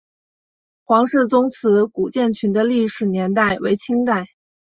[0.83, 4.25] 黄氏宗祠古建群的历史年代为清代。